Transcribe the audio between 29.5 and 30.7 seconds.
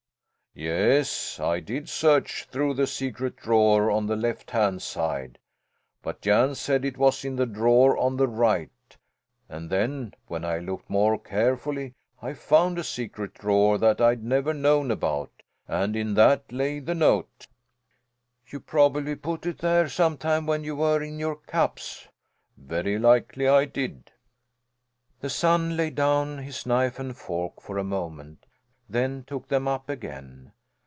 up again.